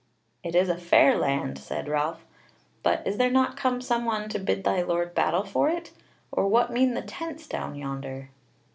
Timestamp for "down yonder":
7.45-8.29